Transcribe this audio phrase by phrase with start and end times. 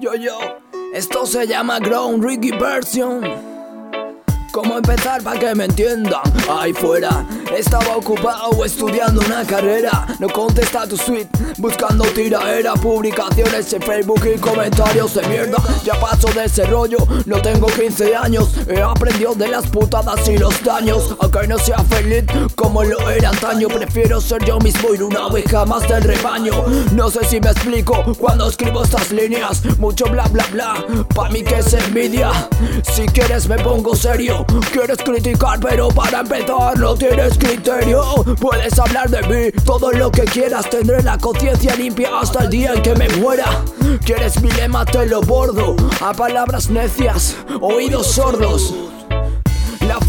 [0.00, 0.38] Yo, yo,
[0.94, 3.57] esto se llama Ground Ricky Version.
[4.60, 6.20] ¿Cómo empezar para que me entiendan?
[6.50, 7.24] Ahí fuera,
[7.56, 10.04] estaba ocupado estudiando una carrera.
[10.18, 11.28] No contesta tu suite,
[11.58, 15.58] buscando tiraera, publicaciones en Facebook y comentarios de mierda.
[15.84, 18.52] Ya paso de ese rollo, no tengo 15 años.
[18.66, 21.14] He aprendido de las putadas y los daños.
[21.20, 22.24] Aunque no sea feliz
[22.56, 26.64] como lo era antaño, prefiero ser yo mismo y una oveja más del rebaño.
[26.94, 29.62] No sé si me explico cuando escribo estas líneas.
[29.78, 32.32] Mucho bla bla bla, pa' mí que es envidia.
[32.82, 34.47] Si quieres, me pongo serio.
[34.72, 38.02] Quieres criticar pero para empezar no tienes criterio.
[38.40, 40.68] Puedes hablar de mí todo lo que quieras.
[40.70, 43.64] Tendré la conciencia limpia hasta el día en que me muera.
[44.04, 48.74] Quieres mi lema te lo bordo A palabras necias, oídos sordos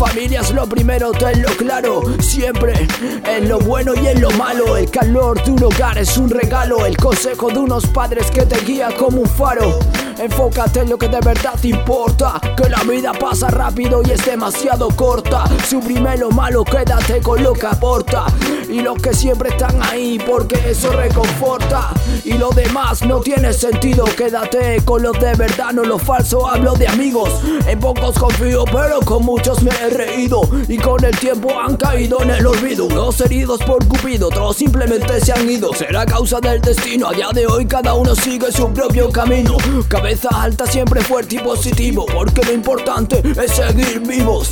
[0.09, 2.01] familia es lo primero, tenlo claro.
[2.19, 2.87] Siempre
[3.25, 4.75] en lo bueno y en lo malo.
[4.75, 6.85] El calor de un hogar es un regalo.
[6.85, 9.77] El consejo de unos padres que te guía como un faro.
[10.17, 12.41] Enfócate en lo que de verdad te importa.
[12.57, 15.43] Que la vida pasa rápido y es demasiado corta.
[15.67, 18.25] Suprime lo malo, quédate con lo que aporta.
[18.69, 21.89] Y los que siempre están ahí porque eso reconforta.
[22.23, 24.05] Y lo demás no tiene sentido.
[24.05, 26.47] Quédate con lo de verdad, no lo falso.
[26.47, 27.29] Hablo de amigos.
[27.67, 30.41] En pocos confío, pero con muchos me he reído.
[30.67, 32.85] Y con el tiempo han caído en el olvido.
[32.85, 35.73] Unos heridos por Cupido, otros simplemente se han ido.
[35.73, 37.09] Será causa del destino.
[37.09, 41.39] A día de hoy cada uno sigue su propio camino cabeza alta, siempre fuerte y
[41.39, 44.51] positivo, porque lo importante es seguir vivos.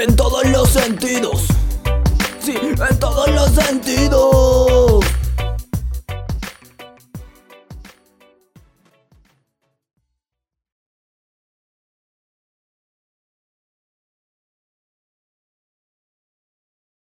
[0.00, 1.51] En todos los sentidos.
[3.54, 4.08] Sí,